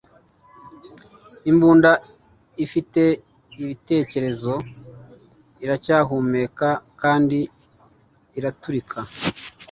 Imbunda 1.49 1.91
idafite 2.63 3.01
ibitekerezo 3.61 4.53
iracyahumeka 5.63 6.69
kandi 7.01 7.39
iraturika 8.37 8.99